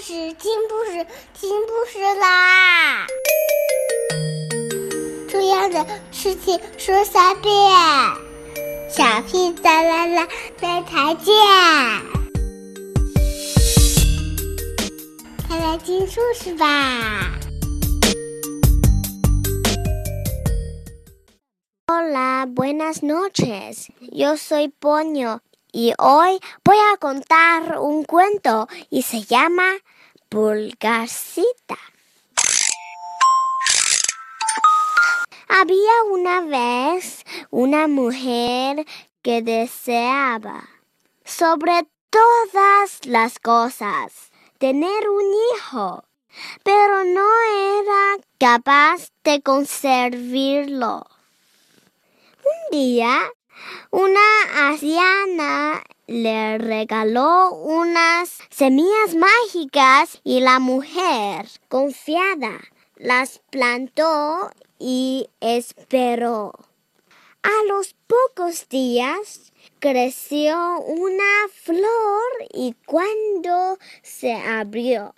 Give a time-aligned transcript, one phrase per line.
[0.00, 3.06] 事，听故事，听故事啦！
[5.28, 7.52] 重要的事情说三遍，
[8.88, 10.28] 小屁哒啦啦，
[10.60, 11.34] 明天见！
[15.48, 17.32] 快来听故事吧
[21.88, 23.88] ！Hola, buenas noches.
[24.00, 25.40] Yo soy Poño.
[25.72, 29.76] Y hoy voy a contar un cuento y se llama
[30.28, 31.78] Pulgarcita.
[35.48, 38.86] Había una vez una mujer
[39.22, 40.68] que deseaba,
[41.24, 45.24] sobre todas las cosas, tener un
[45.54, 46.04] hijo,
[46.62, 47.28] pero no
[47.80, 51.06] era capaz de conservarlo.
[52.44, 53.30] Un día
[53.90, 62.60] una anciana le regaló unas semillas mágicas y la mujer, confiada,
[62.96, 66.52] las plantó y esperó.
[67.42, 75.14] A los pocos días creció una flor y cuando se abrió,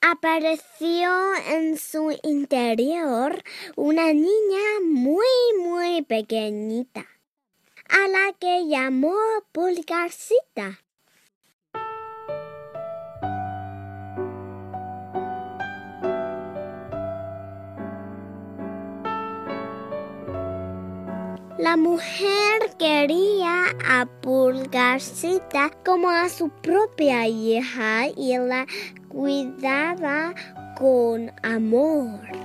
[0.00, 1.10] apareció
[1.48, 3.42] en su interior
[3.76, 5.26] una niña muy,
[5.60, 7.06] muy pequeñita
[7.92, 9.14] a la que llamó
[9.52, 10.80] Pulgarcita.
[21.58, 28.66] La mujer quería a Pulgarcita como a su propia hija y la
[29.08, 30.34] cuidaba
[30.76, 32.41] con amor.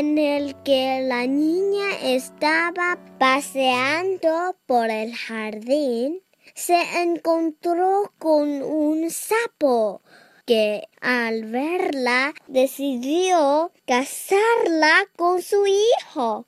[0.00, 6.22] En el que la niña estaba paseando por el jardín,
[6.54, 10.00] se encontró con un sapo
[10.46, 16.46] que al verla decidió casarla con su hijo.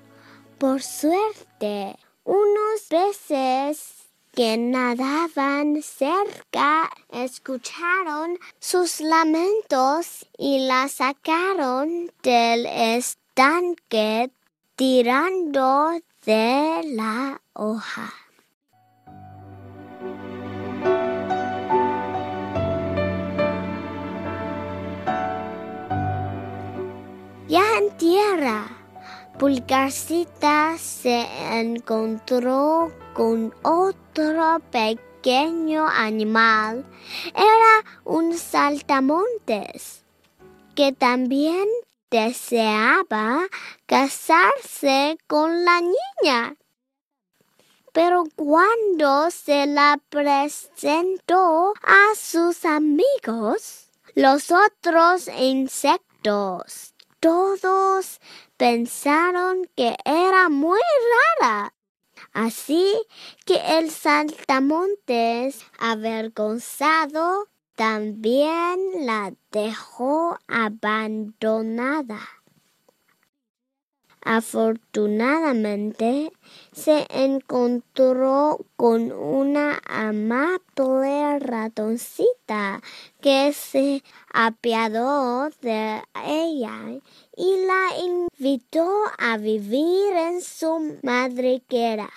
[0.58, 14.30] Por suerte, unos peces que nadaban cerca escucharon sus lamentos y la sacaron del estanque
[14.76, 18.21] tirando de la hoja.
[29.42, 31.26] Pulgarcita se
[31.58, 36.86] encontró con otro pequeño animal.
[37.34, 40.04] Era un saltamontes
[40.76, 41.66] que también
[42.08, 43.48] deseaba
[43.86, 46.54] casarse con la niña.
[47.92, 56.92] Pero cuando se la presentó a sus amigos, los otros insectos
[57.22, 58.20] todos
[58.56, 60.80] pensaron que era muy
[61.40, 61.72] rara.
[62.32, 63.00] Así
[63.46, 67.46] que el saltamontes, avergonzado,
[67.76, 72.41] también la dejó abandonada.
[74.34, 76.32] Afortunadamente,
[76.72, 82.80] se encontró con una amable ratoncita
[83.20, 84.02] que se
[84.32, 86.98] apiadó de ella
[87.36, 92.08] y la invitó a vivir en su madriguera.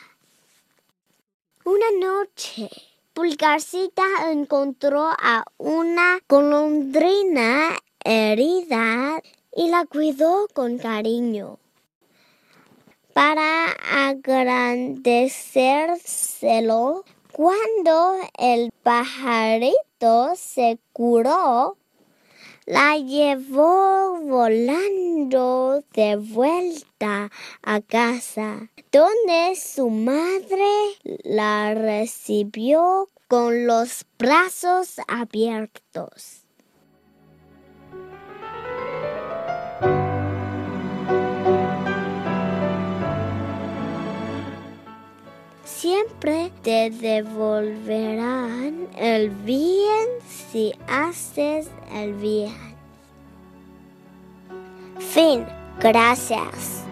[1.66, 2.70] Una noche,
[3.14, 9.22] Pulgarcita encontró a una golondrina herida
[9.54, 11.60] y la cuidó con cariño
[13.16, 13.72] para
[14.10, 21.78] agradecérselo cuando el pajarito se curó,
[22.66, 27.32] la llevó volando de vuelta
[27.64, 30.68] a casa, donde su madre
[31.24, 36.45] la recibió con los brazos abiertos.
[45.78, 52.56] Siempre te devolverán el bien si haces el bien.
[55.00, 55.46] Fin.
[55.82, 56.86] Gracias.